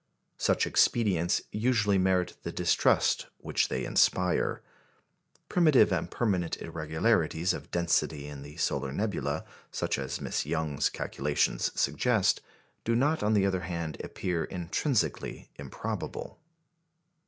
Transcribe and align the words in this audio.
Such 0.39 0.65
expedients 0.65 1.43
usually 1.51 1.99
merit 1.99 2.35
the 2.41 2.51
distrust 2.51 3.27
which 3.37 3.67
they 3.67 3.85
inspire. 3.85 4.63
Primitive 5.47 5.93
and 5.93 6.09
permanent 6.09 6.57
irregularities 6.59 7.53
of 7.53 7.69
density 7.69 8.25
in 8.27 8.41
the 8.41 8.57
solar 8.57 8.91
nebula, 8.91 9.45
such 9.69 9.99
as 9.99 10.19
Miss 10.19 10.43
Young's 10.43 10.89
calculations 10.89 11.71
suggest, 11.79 12.41
do 12.83 12.95
not, 12.95 13.21
on 13.21 13.33
the 13.33 13.45
other 13.45 13.61
hand, 13.61 14.01
appear 14.03 14.43
intrinsically 14.45 15.51
improbable. 15.57 16.39